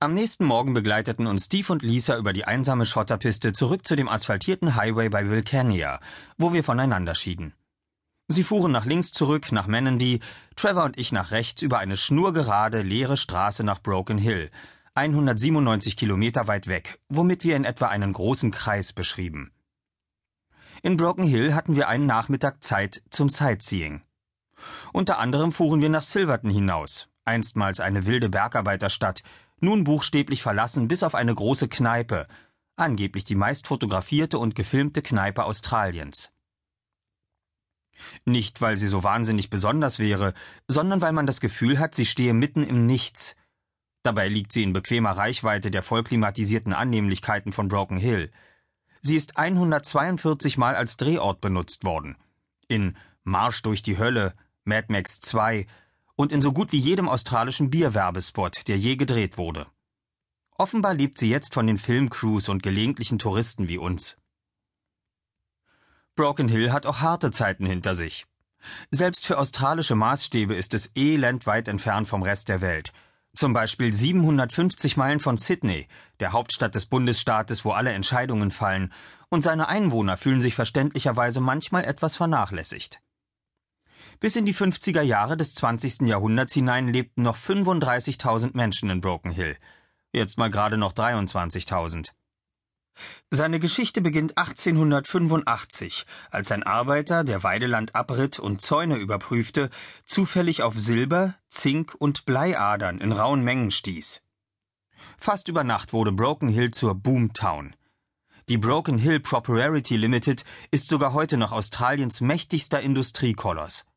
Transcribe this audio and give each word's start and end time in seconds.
Am 0.00 0.14
nächsten 0.14 0.44
Morgen 0.44 0.74
begleiteten 0.74 1.26
uns 1.26 1.46
Steve 1.46 1.72
und 1.72 1.82
Lisa 1.82 2.16
über 2.18 2.32
die 2.32 2.44
einsame 2.44 2.86
Schotterpiste 2.86 3.52
zurück 3.52 3.84
zu 3.84 3.96
dem 3.96 4.08
asphaltierten 4.08 4.76
Highway 4.76 5.08
bei 5.08 5.28
Wilcannia, 5.28 5.98
wo 6.36 6.52
wir 6.52 6.62
voneinander 6.62 7.16
schieden. 7.16 7.52
Sie 8.28 8.44
fuhren 8.44 8.70
nach 8.70 8.84
links 8.84 9.10
zurück 9.10 9.50
nach 9.50 9.66
Menandy, 9.66 10.20
Trevor 10.54 10.84
und 10.84 10.96
ich 10.96 11.10
nach 11.10 11.32
rechts 11.32 11.62
über 11.62 11.80
eine 11.80 11.96
schnurgerade, 11.96 12.82
leere 12.82 13.16
Straße 13.16 13.64
nach 13.64 13.82
Broken 13.82 14.18
Hill, 14.18 14.52
197 14.94 15.96
Kilometer 15.96 16.46
weit 16.46 16.68
weg, 16.68 17.00
womit 17.08 17.42
wir 17.42 17.56
in 17.56 17.64
etwa 17.64 17.88
einen 17.88 18.12
großen 18.12 18.52
Kreis 18.52 18.92
beschrieben. 18.92 19.50
In 20.80 20.96
Broken 20.96 21.24
Hill 21.24 21.56
hatten 21.56 21.74
wir 21.74 21.88
einen 21.88 22.06
Nachmittag 22.06 22.62
Zeit 22.62 23.02
zum 23.10 23.28
Sightseeing. 23.28 24.02
Unter 24.92 25.18
anderem 25.18 25.50
fuhren 25.50 25.82
wir 25.82 25.88
nach 25.88 26.02
Silverton 26.02 26.52
hinaus, 26.52 27.08
einstmals 27.24 27.80
eine 27.80 28.06
wilde 28.06 28.28
Bergarbeiterstadt, 28.28 29.24
nun 29.60 29.84
buchstäblich 29.84 30.42
verlassen 30.42 30.88
bis 30.88 31.02
auf 31.02 31.14
eine 31.14 31.34
große 31.34 31.68
Kneipe, 31.68 32.26
angeblich 32.76 33.24
die 33.24 33.34
meist 33.34 33.66
fotografierte 33.66 34.38
und 34.38 34.54
gefilmte 34.54 35.02
Kneipe 35.02 35.44
Australiens. 35.44 36.32
Nicht, 38.24 38.60
weil 38.60 38.76
sie 38.76 38.88
so 38.88 39.02
wahnsinnig 39.02 39.50
besonders 39.50 39.98
wäre, 39.98 40.34
sondern 40.68 41.00
weil 41.00 41.12
man 41.12 41.26
das 41.26 41.40
Gefühl 41.40 41.78
hat, 41.78 41.94
sie 41.94 42.06
stehe 42.06 42.34
mitten 42.34 42.62
im 42.62 42.86
Nichts. 42.86 43.36
Dabei 44.02 44.28
liegt 44.28 44.52
sie 44.52 44.62
in 44.62 44.72
bequemer 44.72 45.10
Reichweite 45.10 45.70
der 45.70 45.82
vollklimatisierten 45.82 46.72
Annehmlichkeiten 46.72 47.52
von 47.52 47.68
Broken 47.68 47.98
Hill. 47.98 48.30
Sie 49.02 49.16
ist 49.16 49.36
142 49.36 50.58
Mal 50.58 50.76
als 50.76 50.96
Drehort 50.96 51.40
benutzt 51.40 51.84
worden. 51.84 52.16
In 52.68 52.96
Marsch 53.24 53.62
durch 53.62 53.82
die 53.82 53.98
Hölle, 53.98 54.34
Mad 54.64 54.86
Max 54.90 55.20
2 55.20 55.66
und 56.18 56.32
in 56.32 56.40
so 56.40 56.52
gut 56.52 56.72
wie 56.72 56.78
jedem 56.78 57.08
australischen 57.08 57.70
Bierwerbespot, 57.70 58.66
der 58.66 58.76
je 58.76 58.96
gedreht 58.96 59.38
wurde. 59.38 59.68
Offenbar 60.56 60.92
lebt 60.92 61.16
sie 61.16 61.30
jetzt 61.30 61.54
von 61.54 61.68
den 61.68 61.78
Filmcrews 61.78 62.48
und 62.48 62.64
gelegentlichen 62.64 63.20
Touristen 63.20 63.68
wie 63.68 63.78
uns. 63.78 64.18
Broken 66.16 66.48
Hill 66.48 66.72
hat 66.72 66.86
auch 66.86 67.00
harte 67.02 67.30
Zeiten 67.30 67.66
hinter 67.66 67.94
sich. 67.94 68.26
Selbst 68.90 69.26
für 69.26 69.38
australische 69.38 69.94
Maßstäbe 69.94 70.56
ist 70.56 70.74
es 70.74 70.90
elendweit 70.96 71.68
entfernt 71.68 72.08
vom 72.08 72.24
Rest 72.24 72.48
der 72.48 72.60
Welt. 72.60 72.92
Zum 73.32 73.52
Beispiel 73.52 73.92
750 73.92 74.96
Meilen 74.96 75.20
von 75.20 75.36
Sydney, 75.36 75.86
der 76.18 76.32
Hauptstadt 76.32 76.74
des 76.74 76.86
Bundesstaates, 76.86 77.64
wo 77.64 77.70
alle 77.70 77.92
Entscheidungen 77.92 78.50
fallen, 78.50 78.92
und 79.28 79.42
seine 79.42 79.68
Einwohner 79.68 80.16
fühlen 80.16 80.40
sich 80.40 80.56
verständlicherweise 80.56 81.40
manchmal 81.40 81.84
etwas 81.84 82.16
vernachlässigt. 82.16 83.00
Bis 84.20 84.34
in 84.34 84.46
die 84.46 84.54
50er 84.54 85.02
Jahre 85.02 85.36
des 85.36 85.54
20. 85.54 86.08
Jahrhunderts 86.08 86.52
hinein 86.52 86.88
lebten 86.92 87.22
noch 87.22 87.36
35.000 87.36 88.50
Menschen 88.54 88.90
in 88.90 89.00
Broken 89.00 89.30
Hill. 89.30 89.56
Jetzt 90.12 90.38
mal 90.38 90.50
gerade 90.50 90.76
noch 90.76 90.92
23.000. 90.92 92.10
Seine 93.30 93.60
Geschichte 93.60 94.00
beginnt 94.00 94.36
1885, 94.36 96.04
als 96.30 96.50
ein 96.50 96.64
Arbeiter, 96.64 97.22
der 97.22 97.44
Weideland 97.44 97.94
abritt 97.94 98.40
und 98.40 98.60
Zäune 98.60 98.96
überprüfte, 98.96 99.70
zufällig 100.04 100.62
auf 100.62 100.76
Silber, 100.76 101.34
Zink 101.48 101.94
und 101.96 102.26
Bleiadern 102.26 102.98
in 102.98 103.12
rauen 103.12 103.42
Mengen 103.42 103.70
stieß. 103.70 104.24
Fast 105.16 105.46
über 105.46 105.62
Nacht 105.62 105.92
wurde 105.92 106.10
Broken 106.10 106.48
Hill 106.48 106.72
zur 106.72 106.96
Boomtown. 106.96 107.76
Die 108.48 108.58
Broken 108.58 108.98
Hill 108.98 109.20
Property 109.20 109.96
Limited 109.96 110.42
ist 110.70 110.88
sogar 110.88 111.12
heute 111.12 111.36
noch 111.36 111.52
Australiens 111.52 112.20
mächtigster 112.20 112.80
Industriekoloss. 112.80 113.87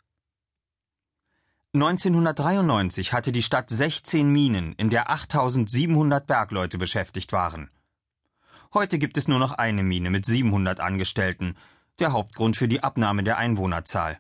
1993 1.74 3.14
hatte 3.14 3.32
die 3.32 3.42
Stadt 3.42 3.70
16 3.70 4.30
Minen, 4.30 4.74
in 4.74 4.90
der 4.90 5.10
8700 5.10 6.28
Bergleute 6.28 6.78
beschäftigt 6.78 7.32
waren. 7.32 7.70
Heute 8.74 9.00
gibt 9.00 9.16
es 9.16 9.30
nur 9.30 9.40
noch 9.40 9.54
eine 9.54 9.82
Mine 9.82 10.10
mit 10.10 10.26
700 10.26 10.82
Angestellten, 10.82 11.56
der 12.00 12.12
Hauptgrund 12.12 12.58
für 12.58 12.68
die 12.68 12.84
Abnahme 12.84 13.24
der 13.24 13.38
Einwohnerzahl. 13.38 14.20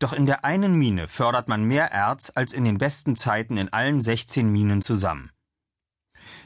Doch 0.00 0.12
in 0.12 0.26
der 0.26 0.44
einen 0.44 0.74
Mine 0.74 1.06
fördert 1.06 1.46
man 1.46 1.62
mehr 1.62 1.92
Erz 1.92 2.32
als 2.34 2.52
in 2.52 2.64
den 2.64 2.78
besten 2.78 3.14
Zeiten 3.14 3.56
in 3.56 3.72
allen 3.72 4.00
16 4.00 4.50
Minen 4.50 4.82
zusammen. 4.82 5.30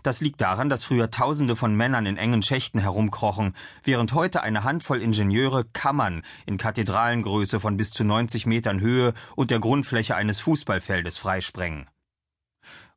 Das 0.03 0.21
liegt 0.21 0.41
daran, 0.41 0.69
dass 0.69 0.85
früher 0.85 1.11
Tausende 1.11 1.57
von 1.57 1.75
Männern 1.75 2.07
in 2.07 2.17
engen 2.17 2.43
Schächten 2.43 2.81
herumkrochen, 2.81 3.55
während 3.83 4.13
heute 4.15 4.43
eine 4.43 4.65
Handvoll 4.65 5.03
Ingenieure 5.03 5.65
Kammern 5.65 6.23
in 6.47 6.59
Kathedralengröße 6.59 7.61
von 7.61 7.77
bis 7.77 7.91
zu 7.91 8.05
90 8.05 8.47
Metern 8.47 8.81
Höhe 8.81 9.15
und 9.35 9.51
der 9.51 9.61
Grundfläche 9.61 10.17
eines 10.17 10.41
Fußballfeldes 10.41 11.19
freisprengen. 11.19 11.89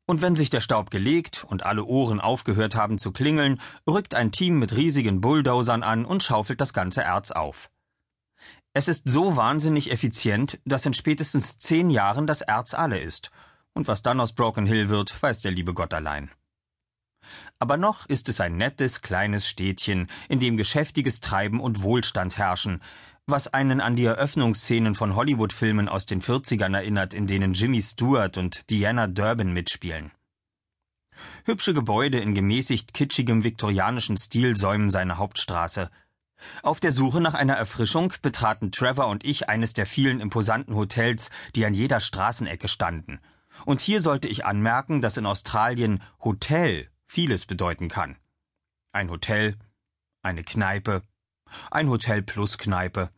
Und 0.06 0.22
wenn 0.22 0.34
sich 0.34 0.50
der 0.50 0.60
Staub 0.60 0.90
gelegt 0.90 1.44
und 1.48 1.64
alle 1.64 1.84
Ohren 1.84 2.20
aufgehört 2.20 2.74
haben 2.74 2.98
zu 2.98 3.12
klingeln, 3.12 3.60
rückt 3.88 4.14
ein 4.14 4.32
Team 4.32 4.58
mit 4.58 4.74
riesigen 4.76 5.20
Bulldozern 5.20 5.84
an 5.84 6.04
und 6.04 6.24
schaufelt 6.24 6.60
das 6.60 6.72
ganze 6.72 7.02
Erz 7.02 7.30
auf. 7.30 7.70
Es 8.72 8.88
ist 8.88 9.08
so 9.08 9.36
wahnsinnig 9.36 9.90
effizient, 9.90 10.60
dass 10.64 10.86
in 10.86 10.94
spätestens 10.94 11.58
zehn 11.58 11.90
Jahren 11.90 12.26
das 12.26 12.40
Erz 12.40 12.74
alle 12.74 12.98
ist. 13.00 13.30
Und 13.72 13.88
was 13.88 14.02
dann 14.02 14.20
aus 14.20 14.32
Broken 14.32 14.66
Hill 14.66 14.88
wird, 14.88 15.20
weiß 15.22 15.42
der 15.42 15.52
liebe 15.52 15.74
Gott 15.74 15.94
allein. 15.94 16.30
Aber 17.58 17.76
noch 17.76 18.06
ist 18.06 18.28
es 18.28 18.40
ein 18.40 18.56
nettes, 18.56 19.02
kleines 19.02 19.48
Städtchen, 19.48 20.06
in 20.28 20.40
dem 20.40 20.56
geschäftiges 20.56 21.20
Treiben 21.20 21.60
und 21.60 21.82
Wohlstand 21.82 22.38
herrschen, 22.38 22.80
was 23.26 23.48
einen 23.48 23.80
an 23.80 23.96
die 23.96 24.04
Eröffnungsszenen 24.04 24.94
von 24.94 25.14
Hollywood-Filmen 25.14 25.88
aus 25.88 26.06
den 26.06 26.22
40ern 26.22 26.74
erinnert, 26.74 27.14
in 27.14 27.26
denen 27.26 27.54
Jimmy 27.54 27.80
Stewart 27.80 28.36
und 28.36 28.68
Diana 28.70 29.06
Durbin 29.06 29.52
mitspielen. 29.52 30.10
Hübsche 31.44 31.74
Gebäude 31.74 32.18
in 32.18 32.34
gemäßigt 32.34 32.94
kitschigem 32.94 33.44
viktorianischen 33.44 34.16
Stil 34.16 34.56
säumen 34.56 34.90
seine 34.90 35.18
Hauptstraße. 35.18 35.90
Auf 36.62 36.80
der 36.80 36.92
Suche 36.92 37.20
nach 37.20 37.34
einer 37.34 37.54
Erfrischung 37.54 38.12
betraten 38.22 38.72
Trevor 38.72 39.08
und 39.08 39.24
ich 39.24 39.48
eines 39.48 39.74
der 39.74 39.86
vielen 39.86 40.20
imposanten 40.20 40.74
Hotels, 40.74 41.30
die 41.54 41.66
an 41.66 41.74
jeder 41.74 42.00
Straßenecke 42.00 42.68
standen. 42.68 43.20
Und 43.66 43.80
hier 43.80 44.00
sollte 44.00 44.28
ich 44.28 44.46
anmerken, 44.46 45.02
dass 45.02 45.18
in 45.18 45.26
Australien 45.26 46.02
Hotel 46.24 46.88
vieles 47.10 47.44
bedeuten 47.44 47.88
kann. 47.88 48.16
Ein 48.92 49.10
Hotel, 49.10 49.56
eine 50.22 50.44
Kneipe, 50.44 51.02
ein 51.72 51.88
Hotel 51.88 52.22
plus 52.22 52.56
Kneipe. 52.56 53.10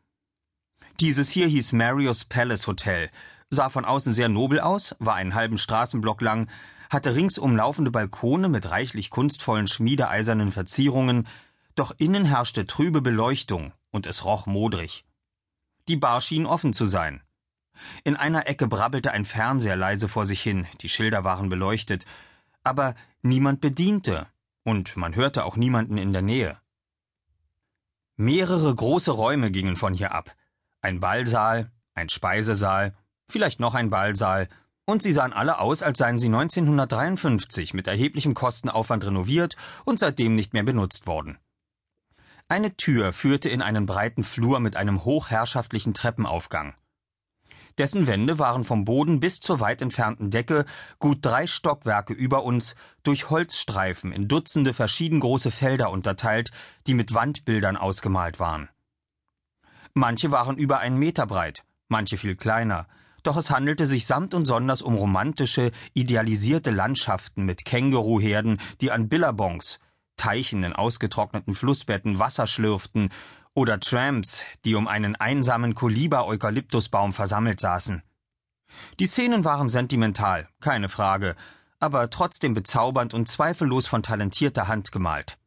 Dieses 0.98 1.28
hier 1.28 1.47
hieß 1.47 1.72
Marius 1.72 2.25
Palace 2.25 2.66
Hotel, 2.66 3.10
sah 3.50 3.69
von 3.69 3.84
außen 3.84 4.14
sehr 4.14 4.31
nobel 4.31 4.60
aus, 4.60 4.97
war 4.98 5.16
einen 5.16 5.34
halben 5.34 5.58
Straßenblock 5.58 6.22
lang, 6.22 6.48
hatte 6.88 7.14
ringsum 7.14 7.54
laufende 7.54 7.91
Balkone 7.91 8.48
mit 8.48 8.70
reichlich 8.70 9.10
kunstvollen 9.10 9.66
schmiedeeisernen 9.66 10.52
Verzierungen, 10.52 11.28
doch 11.75 11.92
innen 11.98 12.25
herrschte 12.25 12.66
trübe 12.66 13.02
Beleuchtung 13.02 13.75
und 13.91 14.06
es 14.06 14.25
roch 14.25 14.47
modrig. 14.47 15.04
Die 15.88 15.97
Bar 15.97 16.22
schien 16.22 16.47
offen 16.47 16.72
zu 16.72 16.86
sein. 16.86 17.20
In 18.04 18.16
einer 18.16 18.48
Ecke 18.48 18.69
brabbelte 18.69 19.12
ein 19.12 19.26
Fernseher 19.26 19.76
leise 19.76 20.08
vor 20.08 20.25
sich 20.25 20.41
hin, 20.41 20.66
die 20.81 20.88
Schilder 20.88 21.25
waren 21.25 21.50
beleuchtet, 21.50 22.06
aber 22.64 22.94
niemand 23.22 23.60
bediente, 23.60 24.26
und 24.64 24.96
man 24.96 25.14
hörte 25.14 25.44
auch 25.44 25.56
niemanden 25.56 25.98
in 25.98 26.12
der 26.12 26.22
Nähe. 26.22 26.58
Mehrere 28.16 28.74
große 28.74 29.10
Räume 29.10 29.50
gingen 29.50 29.76
von 29.76 29.94
hier 29.94 30.12
ab. 30.12 30.36
Ein 30.80 31.00
Ballsaal, 31.00 31.72
ein 31.94 32.08
Speisesaal, 32.08 32.94
vielleicht 33.28 33.60
noch 33.60 33.74
ein 33.74 33.90
Ballsaal, 33.90 34.48
und 34.84 35.02
sie 35.02 35.12
sahen 35.12 35.32
alle 35.32 35.60
aus, 35.60 35.82
als 35.82 35.98
seien 35.98 36.18
sie 36.18 36.26
1953 36.26 37.72
mit 37.72 37.86
erheblichem 37.86 38.34
Kostenaufwand 38.34 39.04
renoviert 39.04 39.56
und 39.84 39.98
seitdem 39.98 40.34
nicht 40.34 40.52
mehr 40.52 40.64
benutzt 40.64 41.06
worden. 41.06 41.38
Eine 42.48 42.76
Tür 42.76 43.12
führte 43.12 43.48
in 43.48 43.62
einen 43.62 43.86
breiten 43.86 44.24
Flur 44.24 44.60
mit 44.60 44.76
einem 44.76 45.04
hochherrschaftlichen 45.04 45.94
Treppenaufgang. 45.94 46.74
Dessen 47.78 48.06
Wände 48.06 48.38
waren 48.38 48.64
vom 48.64 48.84
Boden 48.84 49.20
bis 49.20 49.40
zur 49.40 49.60
weit 49.60 49.82
entfernten 49.82 50.30
Decke, 50.30 50.64
gut 50.98 51.18
drei 51.22 51.46
Stockwerke 51.46 52.12
über 52.12 52.44
uns, 52.44 52.74
durch 53.02 53.30
Holzstreifen 53.30 54.12
in 54.12 54.28
Dutzende 54.28 54.74
verschieden 54.74 55.20
große 55.20 55.50
Felder 55.50 55.90
unterteilt, 55.90 56.50
die 56.86 56.94
mit 56.94 57.14
Wandbildern 57.14 57.76
ausgemalt 57.76 58.38
waren. 58.38 58.69
Manche 59.94 60.30
waren 60.30 60.56
über 60.56 60.80
einen 60.80 60.98
Meter 60.98 61.26
breit, 61.26 61.64
manche 61.88 62.16
viel 62.16 62.36
kleiner, 62.36 62.86
doch 63.22 63.36
es 63.36 63.50
handelte 63.50 63.86
sich 63.86 64.06
samt 64.06 64.34
und 64.34 64.46
sonders 64.46 64.82
um 64.82 64.94
romantische, 64.94 65.70
idealisierte 65.94 66.70
Landschaften 66.70 67.44
mit 67.44 67.64
Känguruherden, 67.64 68.60
die 68.80 68.90
an 68.90 69.08
Billabongs, 69.08 69.78
Teichen 70.16 70.62
in 70.62 70.72
ausgetrockneten 70.72 71.54
Flussbetten 71.54 72.18
Wasser 72.18 72.46
schlürften 72.46 73.10
oder 73.54 73.81
Tramps, 73.81 74.43
die 74.64 74.75
um 74.75 74.88
einen 74.88 75.16
einsamen 75.16 75.75
Koliber-Eukalyptusbaum 75.75 77.12
versammelt 77.12 77.60
saßen. 77.60 78.02
Die 78.99 79.06
Szenen 79.06 79.44
waren 79.44 79.69
sentimental, 79.69 80.49
keine 80.60 80.88
Frage, 80.88 81.37
aber 81.78 82.08
trotzdem 82.10 82.54
bezaubernd 82.54 83.12
und 83.12 83.28
zweifellos 83.28 83.87
von 83.87 84.02
talentierter 84.02 84.69
Hand 84.69 84.93
gemalt. 84.93 85.38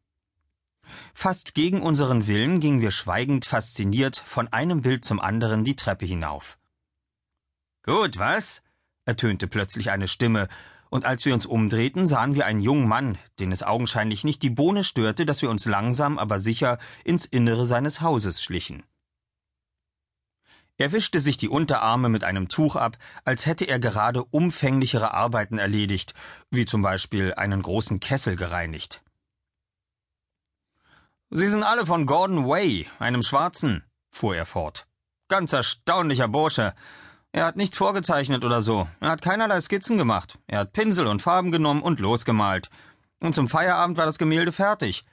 Fast 1.13 1.56
gegen 1.56 1.81
unseren 1.81 2.28
Willen 2.28 2.60
gingen 2.60 2.81
wir 2.81 2.92
schweigend 2.92 3.46
fasziniert 3.46 4.22
von 4.25 4.48
einem 4.54 4.81
Bild 4.81 5.04
zum 5.04 5.19
anderen 5.19 5.63
die 5.63 5.75
Treppe 5.75 6.06
hinauf. 6.06 6.60
Gut, 7.84 8.19
was? 8.19 8.62
ertönte 9.06 9.48
plötzlich 9.48 9.92
eine 9.92 10.07
Stimme, 10.07 10.48
und 10.90 11.06
als 11.06 11.26
wir 11.26 11.34
uns 11.34 11.46
umdrehten, 11.46 12.08
sahen 12.08 12.36
wir 12.36 12.46
einen 12.46 12.62
jungen 12.62 12.88
Mann, 12.88 13.18
den 13.40 13.52
es 13.52 13.64
augenscheinlich 13.64 14.24
nicht 14.24 14.44
die 14.44 14.50
Bohne 14.50 14.84
störte, 14.84 15.26
dass 15.26 15.42
wir 15.42 15.50
uns 15.50 15.66
langsam, 15.66 16.18
aber 16.18 16.40
sicher 16.40 16.78
ins 17.04 17.26
Innere 17.26 17.66
seines 17.66 18.02
Hauses 18.02 18.42
schlichen. 18.42 18.84
Er 20.78 20.92
wischte 20.92 21.22
sich 21.22 21.38
die 21.38 21.48
Unterarme 21.48 22.10
mit 22.10 22.26
einem 22.26 22.50
Tuch 22.50 22.76
ab, 22.76 22.98
als 23.24 23.46
hätte 23.46 23.66
er 23.66 23.80
gerade 23.80 24.24
umfänglichere 24.26 25.14
Arbeiten 25.14 25.58
erledigt, 25.58 26.14
wie 26.52 26.66
zum 26.66 26.82
Beispiel 26.82 27.34
einen 27.34 27.62
großen 27.62 28.02
Kessel 28.02 28.36
gereinigt. 28.36 29.02
Sie 31.30 31.48
sind 31.48 31.64
alle 31.64 31.86
von 31.86 32.06
Gordon 32.06 32.46
Way, 32.46 32.88
einem 33.00 33.24
Schwarzen, 33.24 33.84
fuhr 34.12 34.36
er 34.36 34.46
fort. 34.46 34.88
Ganz 35.28 35.54
erstaunlicher 35.54 36.28
Bursche. 36.28 36.76
Er 37.36 37.46
hat 37.46 37.58
nichts 37.58 37.76
vorgezeichnet 37.76 38.46
oder 38.46 38.62
so. 38.62 38.88
Er 39.02 39.10
hat 39.10 39.22
keinerlei 39.22 39.60
Skizzen 39.60 39.98
gemacht. 39.98 40.40
Er 40.48 40.60
hat 40.60 40.72
Pinsel 40.72 41.06
und 41.06 41.22
Farben 41.22 41.52
genommen 41.52 41.82
und 41.82 42.00
losgemalt. 42.00 42.70
Und 43.20 43.36
zum 43.36 43.50
Feierabend 43.50 43.98
war 43.98 44.06
das 44.06 44.18
Gemälde 44.18 44.54
fertig. 44.54 45.04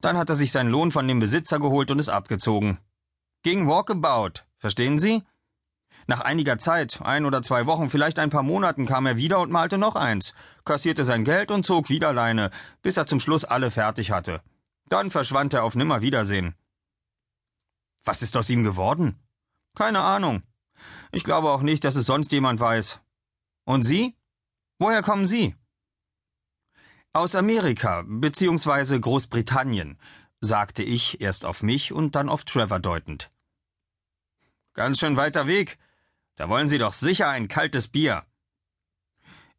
Dann 0.00 0.18
hat 0.18 0.28
er 0.28 0.34
sich 0.34 0.50
seinen 0.50 0.70
Lohn 0.70 0.90
von 0.90 1.06
dem 1.06 1.20
Besitzer 1.20 1.60
geholt 1.60 1.92
und 1.92 2.00
ist 2.00 2.08
abgezogen. 2.08 2.78
Ging 3.44 3.68
Walkabout, 3.68 4.42
Verstehen 4.58 4.98
Sie? 4.98 5.22
Nach 6.08 6.20
einiger 6.20 6.58
Zeit, 6.58 7.00
ein 7.04 7.24
oder 7.24 7.44
zwei 7.44 7.66
Wochen, 7.66 7.90
vielleicht 7.90 8.18
ein 8.18 8.30
paar 8.30 8.42
Monaten, 8.42 8.84
kam 8.84 9.06
er 9.06 9.16
wieder 9.16 9.38
und 9.38 9.52
malte 9.52 9.78
noch 9.78 9.94
eins, 9.94 10.34
kassierte 10.64 11.04
sein 11.04 11.22
Geld 11.22 11.52
und 11.52 11.64
zog 11.64 11.90
wieder 11.90 12.12
Leine, 12.12 12.50
bis 12.82 12.96
er 12.96 13.06
zum 13.06 13.20
Schluss 13.20 13.44
alle 13.44 13.70
fertig 13.70 14.10
hatte. 14.10 14.42
Dann 14.88 15.12
verschwand 15.12 15.54
er 15.54 15.62
auf 15.62 15.76
Nimmerwiedersehen. 15.76 16.56
Was 18.02 18.20
ist 18.20 18.36
aus 18.36 18.50
ihm 18.50 18.64
geworden? 18.64 19.20
Keine 19.76 20.00
Ahnung. 20.00 20.42
Ich 21.12 21.24
glaube 21.24 21.50
auch 21.50 21.62
nicht, 21.62 21.84
dass 21.84 21.96
es 21.96 22.06
sonst 22.06 22.32
jemand 22.32 22.60
weiß. 22.60 23.00
Und 23.64 23.82
Sie? 23.82 24.16
Woher 24.78 25.02
kommen 25.02 25.26
Sie? 25.26 25.54
Aus 27.12 27.34
Amerika, 27.34 28.04
beziehungsweise 28.06 29.00
Großbritannien, 29.00 29.98
sagte 30.40 30.82
ich 30.82 31.20
erst 31.20 31.44
auf 31.44 31.62
mich 31.62 31.92
und 31.92 32.14
dann 32.14 32.28
auf 32.28 32.44
Trevor 32.44 32.78
deutend. 32.78 33.30
Ganz 34.74 34.98
schön 34.98 35.16
weiter 35.16 35.46
Weg. 35.46 35.78
Da 36.36 36.48
wollen 36.48 36.68
Sie 36.68 36.78
doch 36.78 36.92
sicher 36.92 37.28
ein 37.28 37.48
kaltes 37.48 37.88
Bier. 37.88 38.24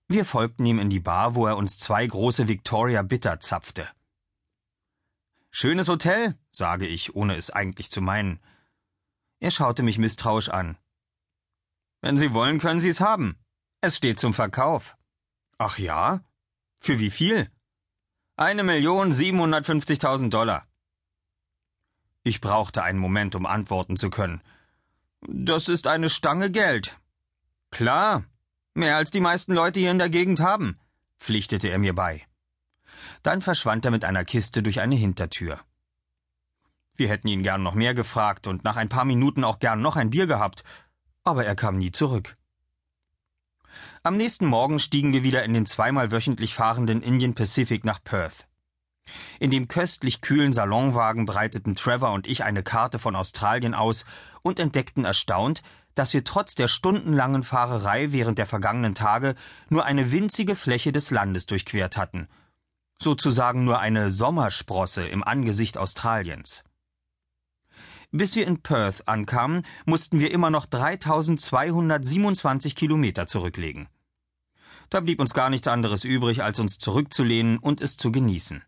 Wir 0.08 0.26
folgten 0.26 0.66
ihm 0.66 0.80
in 0.80 0.90
die 0.90 1.02
Bar, 1.02 1.36
wo 1.36 1.46
er 1.46 1.58
uns 1.58 1.78
zwei 1.78 2.08
große 2.08 2.48
Victoria 2.48 3.02
Bitter 3.02 3.40
zapfte. 3.40 3.88
Schönes 5.52 5.88
Hotel, 5.88 6.38
sage 6.50 6.88
ich, 6.88 7.16
ohne 7.16 7.36
es 7.36 7.52
eigentlich 7.52 7.92
zu 7.92 8.02
meinen. 8.02 8.40
Er 9.40 9.52
schaute 9.52 9.84
mich 9.84 9.98
misstrauisch 9.98 10.50
an. 10.50 10.78
Wenn 12.02 12.18
Sie 12.18 12.34
wollen, 12.34 12.60
können 12.60 12.80
Sie 12.80 12.90
es 12.90 13.02
haben. 13.02 13.38
Es 13.82 13.98
steht 13.98 14.20
zum 14.20 14.34
Verkauf. 14.34 14.96
Ach 15.58 15.78
ja? 15.78 16.22
Für 16.80 17.00
wie 17.00 17.10
viel? 17.10 17.50
Eine 18.38 18.64
Million 18.64 19.12
siebenhundertfünfzigtausend 19.12 20.34
Dollar. 20.34 20.66
Ich 22.24 22.42
brauchte 22.42 22.84
einen 22.84 23.00
Moment, 23.00 23.36
um 23.36 23.46
antworten 23.46 23.98
zu 23.98 24.10
können. 24.10 24.42
Das 25.22 25.68
ist 25.68 25.88
eine 25.88 26.10
Stange 26.10 26.50
Geld. 26.50 26.98
Klar, 27.72 28.24
mehr 28.74 28.96
als 28.96 29.12
die 29.12 29.20
meisten 29.20 29.54
Leute 29.54 29.80
hier 29.82 29.92
in 29.92 30.00
der 30.00 30.10
Gegend 30.10 30.40
haben, 30.40 30.80
pflichtete 31.20 31.68
er 31.68 31.80
mir 31.80 31.94
bei. 31.94 32.26
Dann 33.24 33.42
verschwand 33.42 33.84
er 33.84 33.92
mit 33.92 34.06
einer 34.06 34.24
Kiste 34.24 34.64
durch 34.64 34.80
eine 34.80 34.96
Hintertür. 34.96 35.60
Wir 36.96 37.10
hätten 37.10 37.28
ihn 37.28 37.44
gern 37.44 37.64
noch 37.64 37.74
mehr 37.74 37.94
gefragt 37.94 38.48
und 38.48 38.64
nach 38.64 38.78
ein 38.78 38.90
paar 38.90 39.06
Minuten 39.06 39.44
auch 39.44 39.60
gern 39.60 39.82
noch 39.82 39.98
ein 39.98 40.10
Bier 40.10 40.28
gehabt, 40.28 40.64
aber 41.30 41.46
er 41.46 41.56
kam 41.56 41.78
nie 41.78 41.92
zurück. 41.92 42.36
Am 44.02 44.18
nächsten 44.18 44.46
Morgen 44.46 44.80
stiegen 44.80 45.14
wir 45.14 45.24
wieder 45.24 45.44
in 45.44 45.54
den 45.54 45.66
zweimal 45.66 46.12
wöchentlich 46.12 46.56
fahrenden 46.56 47.02
Indian 47.02 47.36
Pacific 47.36 47.86
nach 47.86 48.04
Perth. 48.04 48.48
In 49.40 49.52
dem 49.52 49.68
köstlich 49.68 50.22
kühlen 50.22 50.54
Salonwagen 50.54 51.26
breiteten 51.26 51.76
Trevor 51.76 52.12
und 52.12 52.28
ich 52.28 52.44
eine 52.44 52.64
Karte 52.64 53.00
von 53.00 53.16
Australien 53.16 53.74
aus 53.74 54.06
und 54.42 54.60
entdeckten 54.60 55.06
erstaunt, 55.06 55.62
dass 55.96 56.14
wir 56.14 56.24
trotz 56.24 56.56
der 56.56 56.68
stundenlangen 56.68 57.44
Fahrerei 57.44 58.12
während 58.12 58.38
der 58.38 58.46
vergangenen 58.46 58.96
Tage 58.96 59.36
nur 59.70 59.86
eine 59.86 60.12
winzige 60.12 60.56
Fläche 60.56 60.92
des 60.92 61.12
Landes 61.12 61.46
durchquert 61.46 61.98
hatten. 61.98 62.28
Sozusagen 63.02 63.64
nur 63.64 63.80
eine 63.80 64.10
Sommersprosse 64.10 65.08
im 65.08 65.24
Angesicht 65.24 65.78
Australiens. 65.78 66.64
Bis 68.12 68.36
wir 68.36 68.48
in 68.48 68.62
Perth 68.62 69.08
ankamen, 69.08 69.66
mussten 69.86 70.20
wir 70.20 70.32
immer 70.32 70.50
noch 70.50 70.66
3227 70.66 72.76
Kilometer 72.76 73.28
zurücklegen. 73.28 73.88
Da 74.90 75.02
blieb 75.02 75.20
uns 75.20 75.36
gar 75.36 75.52
nichts 75.52 75.68
anderes 75.68 76.04
übrig, 76.04 76.42
als 76.44 76.60
uns 76.60 76.80
zurückzulehnen 76.80 77.60
und 77.60 77.82
es 77.82 77.98
zu 77.98 78.12
genießen. 78.12 78.64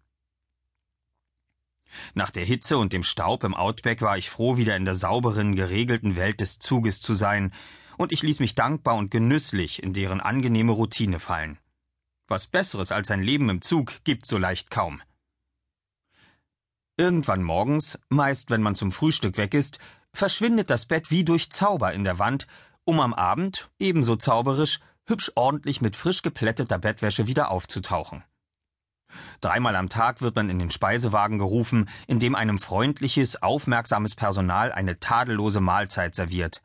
Nach 2.13 2.29
der 2.29 2.45
Hitze 2.45 2.77
und 2.77 2.93
dem 2.93 3.01
Staub 3.03 3.43
im 3.43 3.55
Outback 3.55 4.01
war 4.01 4.17
ich 4.17 4.29
froh, 4.29 4.57
wieder 4.57 4.77
in 4.77 4.85
der 4.85 4.95
sauberen, 4.95 5.55
geregelten 5.55 6.15
Welt 6.15 6.39
des 6.39 6.59
Zuges 6.59 7.01
zu 7.01 7.15
sein, 7.15 7.51
und 7.97 8.11
ich 8.11 8.21
ließ 8.21 8.39
mich 8.39 8.53
dankbar 8.55 8.95
und 8.95 9.11
genüsslich 9.11 9.83
in 9.83 9.93
deren 9.93 10.21
angenehme 10.21 10.71
Routine 10.71 11.19
fallen. 11.19 11.57
Was 12.27 12.47
Besseres 12.47 12.91
als 12.91 13.11
ein 13.11 13.23
Leben 13.23 13.49
im 13.49 13.61
Zug 13.61 14.03
gibt's 14.03 14.29
so 14.29 14.37
leicht 14.37 14.71
kaum. 14.71 15.01
Irgendwann 17.01 17.41
morgens, 17.41 17.97
meist 18.09 18.51
wenn 18.51 18.61
man 18.61 18.75
zum 18.75 18.91
Frühstück 18.91 19.37
weg 19.37 19.55
ist, 19.55 19.79
verschwindet 20.13 20.69
das 20.69 20.85
Bett 20.85 21.09
wie 21.09 21.23
durch 21.23 21.49
Zauber 21.49 21.93
in 21.93 22.03
der 22.03 22.19
Wand, 22.19 22.45
um 22.83 22.99
am 22.99 23.15
Abend, 23.15 23.71
ebenso 23.79 24.17
zauberisch, 24.17 24.79
hübsch 25.07 25.31
ordentlich 25.33 25.81
mit 25.81 25.95
frisch 25.95 26.21
geplätteter 26.21 26.77
Bettwäsche 26.77 27.25
wieder 27.25 27.49
aufzutauchen. 27.49 28.23
Dreimal 29.39 29.75
am 29.77 29.89
Tag 29.89 30.21
wird 30.21 30.35
man 30.35 30.51
in 30.51 30.59
den 30.59 30.69
Speisewagen 30.69 31.39
gerufen, 31.39 31.89
in 32.05 32.19
dem 32.19 32.35
einem 32.35 32.59
freundliches, 32.59 33.41
aufmerksames 33.41 34.13
Personal 34.13 34.71
eine 34.71 34.99
tadellose 34.99 35.59
Mahlzeit 35.59 36.13
serviert. 36.13 36.61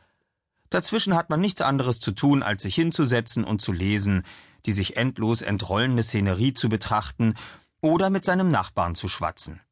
Dazwischen 0.68 1.14
hat 1.14 1.30
man 1.30 1.40
nichts 1.40 1.62
anderes 1.62 1.98
zu 1.98 2.12
tun, 2.12 2.42
als 2.42 2.62
sich 2.62 2.74
hinzusetzen 2.74 3.42
und 3.42 3.62
zu 3.62 3.72
lesen, 3.72 4.22
die 4.66 4.72
sich 4.72 4.98
endlos 4.98 5.40
entrollende 5.40 6.02
Szenerie 6.02 6.52
zu 6.52 6.68
betrachten 6.68 7.36
oder 7.80 8.10
mit 8.10 8.26
seinem 8.26 8.50
Nachbarn 8.50 8.94
zu 8.94 9.08
schwatzen. 9.08 9.62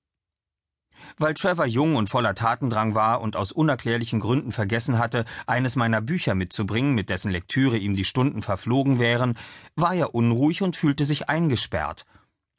Weil 1.19 1.35
Trevor 1.35 1.67
jung 1.67 1.97
und 1.97 2.09
voller 2.09 2.35
Tatendrang 2.35 2.95
war 2.95 3.21
und 3.21 3.37
aus 3.37 3.53
unerklärlichen 3.53 4.21
Gründen 4.21 4.53
vergessen 4.53 4.99
hatte, 4.99 5.25
eines 5.47 5.77
meiner 5.77 6.01
Bücher 6.01 6.35
mitzubringen, 6.35 6.95
mit 6.95 7.11
dessen 7.11 7.31
Lektüre 7.31 7.77
ihm 7.77 7.95
die 7.95 8.05
Stunden 8.05 8.43
verflogen 8.43 8.99
wären, 8.99 9.39
war 9.77 9.95
er 9.95 10.15
unruhig 10.15 10.63
und 10.63 10.77
fühlte 10.77 11.05
sich 11.05 11.29
eingesperrt 11.29 12.05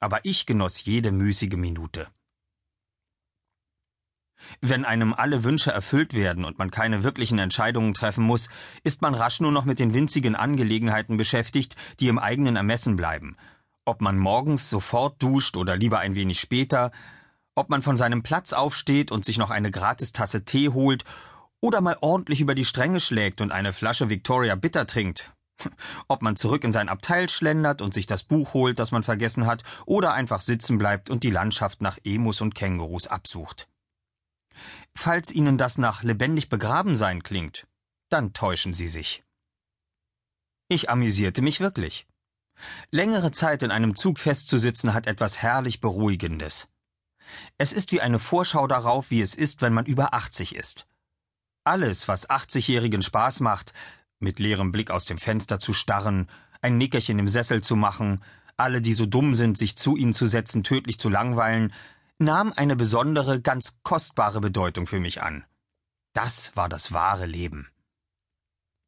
aber 0.06 0.20
ich 0.24 0.46
genoss 0.46 0.86
jede 0.86 1.12
müßige 1.12 1.56
Minute. 1.56 2.08
Wenn 4.62 4.86
einem 4.86 5.14
alle 5.14 5.44
Wünsche 5.44 5.72
erfüllt 5.72 6.14
werden 6.14 6.46
und 6.46 6.60
man 6.60 6.70
keine 6.70 7.04
wirklichen 7.04 7.40
Entscheidungen 7.40 7.96
treffen 7.96 8.24
muss, 8.24 8.50
ist 8.84 9.02
man 9.02 9.16
rasch 9.16 9.40
nur 9.40 9.52
noch 9.52 9.66
mit 9.66 9.80
den 9.80 9.96
winzigen 9.96 10.36
Angelegenheiten 10.36 11.18
beschäftigt, 11.18 11.76
die 12.00 12.08
im 12.08 12.20
eigenen 12.20 12.56
Ermessen 12.56 12.96
bleiben. 12.96 13.36
Ob 13.86 14.02
man 14.02 14.20
morgens 14.20 14.70
sofort 14.70 15.22
duscht 15.24 15.58
oder 15.58 15.76
lieber 15.76 15.98
ein 15.98 16.14
wenig 16.14 16.40
später, 16.40 16.92
ob 17.56 17.70
man 17.70 17.82
von 17.82 17.98
seinem 17.98 18.22
Platz 18.22 18.54
aufsteht 18.54 19.12
und 19.12 19.26
sich 19.26 19.38
noch 19.38 19.50
eine 19.50 19.72
Gratistasse 19.72 20.44
Tee 20.44 20.70
holt 20.70 21.04
oder 21.62 21.82
mal 21.82 21.98
ordentlich 22.02 22.42
über 22.42 22.54
die 22.54 22.66
Stränge 22.66 23.00
schlägt 23.00 23.42
und 23.42 23.52
eine 23.52 23.74
Flasche 23.74 24.10
Victoria 24.10 24.56
Bitter 24.56 24.86
trinkt, 24.86 25.34
ob 26.08 26.22
man 26.22 26.36
zurück 26.36 26.64
in 26.64 26.74
sein 26.74 26.90
Abteil 26.90 27.30
schlendert 27.30 27.82
und 27.82 27.94
sich 27.94 28.06
das 28.06 28.24
Buch 28.24 28.54
holt, 28.54 28.78
das 28.78 28.92
man 28.92 29.04
vergessen 29.04 29.46
hat, 29.46 29.64
oder 29.86 30.14
einfach 30.14 30.42
sitzen 30.42 30.78
bleibt 30.78 31.10
und 31.10 31.24
die 31.24 31.32
Landschaft 31.32 31.82
nach 31.82 31.98
Emus 32.04 32.42
und 32.42 32.56
Kängurus 32.56 33.08
absucht. 33.08 33.68
Falls 34.96 35.32
Ihnen 35.32 35.58
das 35.58 35.78
nach 35.78 36.04
lebendig 36.04 36.50
begraben 36.50 36.96
sein 36.96 37.24
klingt, 37.24 37.68
dann 38.10 38.34
täuschen 38.34 38.74
Sie 38.74 38.88
sich. 38.88 39.24
Ich 40.68 40.90
amüsierte 40.90 41.42
mich 41.42 41.60
wirklich. 41.60 42.08
Längere 42.90 43.32
Zeit 43.32 43.64
in 43.64 43.72
einem 43.72 43.96
Zug 43.96 44.20
festzusitzen 44.20 44.94
hat 44.94 45.08
etwas 45.08 45.42
herrlich 45.42 45.82
Beruhigendes. 45.82 46.70
Es 47.58 47.74
ist 47.74 47.92
wie 47.92 48.02
eine 48.02 48.20
Vorschau 48.20 48.68
darauf, 48.68 49.12
wie 49.12 49.22
es 49.22 49.36
ist, 49.36 49.62
wenn 49.62 49.74
man 49.74 49.86
über 49.86 50.14
80 50.14 50.56
ist. 50.56 50.88
Alles, 51.64 52.08
was 52.08 52.30
80-Jährigen 52.30 53.02
Spaß 53.02 53.40
macht, 53.40 53.74
mit 54.20 54.40
leerem 54.40 54.72
Blick 54.72 54.92
aus 54.92 55.06
dem 55.06 55.18
Fenster 55.18 55.60
zu 55.60 55.74
starren, 55.74 56.30
ein 56.62 56.78
Nickerchen 56.78 57.20
im 57.20 57.28
Sessel 57.28 57.64
zu 57.64 57.76
machen, 57.76 58.24
alle, 58.58 58.82
die 58.82 58.94
so 58.94 59.06
dumm 59.06 59.36
sind, 59.36 59.58
sich 59.58 59.76
zu 59.76 59.98
ihnen 59.98 60.14
zu 60.14 60.28
setzen, 60.28 60.64
tödlich 60.64 61.00
zu 61.00 61.10
langweilen, 61.10 61.74
nahm 62.18 62.54
eine 62.56 62.76
besondere, 62.76 63.42
ganz 63.42 63.76
kostbare 63.84 64.40
Bedeutung 64.40 64.88
für 64.88 65.00
mich 65.00 65.22
an. 65.22 65.44
Das 66.14 66.56
war 66.56 66.70
das 66.70 66.94
wahre 66.94 67.26
Leben. 67.26 67.68